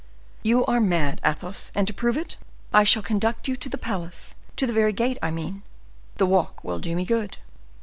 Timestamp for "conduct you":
3.03-3.55